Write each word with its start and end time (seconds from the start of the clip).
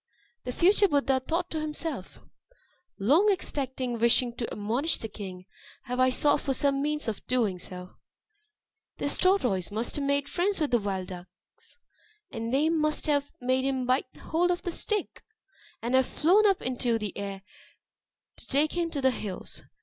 The 0.45 0.51
future 0.51 0.87
Buddha 0.87 1.19
thought 1.19 1.51
to 1.51 1.59
himself, 1.59 2.21
"Long 2.97 3.31
expecting, 3.31 3.99
wishing 3.99 4.33
to 4.37 4.51
admonish 4.51 4.97
the 4.97 5.07
king, 5.07 5.45
have 5.83 5.99
I 5.99 6.09
sought 6.09 6.41
for 6.41 6.55
some 6.55 6.81
means 6.81 7.07
of 7.07 7.23
doing 7.27 7.59
so. 7.59 7.97
This 8.97 9.19
tortoise 9.19 9.69
must 9.69 9.97
have 9.97 10.03
made 10.05 10.27
friends 10.27 10.59
with 10.59 10.71
the 10.71 10.79
wild 10.79 11.09
ducks; 11.09 11.77
and 12.31 12.51
they 12.51 12.67
must 12.67 13.05
have 13.05 13.29
made 13.39 13.63
him 13.63 13.85
bite 13.85 14.07
hold 14.19 14.49
of 14.49 14.63
the 14.63 14.71
stick, 14.71 15.23
and 15.83 15.93
have 15.93 16.07
flown 16.07 16.47
up 16.47 16.63
into 16.63 16.97
the 16.97 17.15
air 17.15 17.43
to 18.37 18.47
take 18.47 18.71
him 18.75 18.89
to 18.89 19.01
the 19.01 19.11
hills. 19.11 19.61